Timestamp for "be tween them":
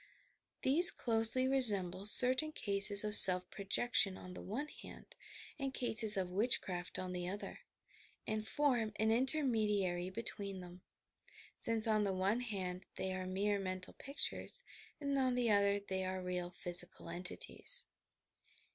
10.09-10.81